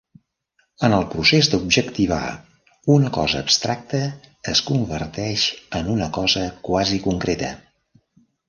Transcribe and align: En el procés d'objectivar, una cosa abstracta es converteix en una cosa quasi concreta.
En 0.85 0.93
el 0.99 1.03
procés 1.09 1.49
d'objectivar, 1.51 2.21
una 2.95 3.11
cosa 3.19 3.43
abstracta 3.45 4.01
es 4.55 4.65
converteix 4.71 5.47
en 5.81 5.95
una 5.97 6.09
cosa 6.21 6.47
quasi 6.71 7.03
concreta. 7.09 7.53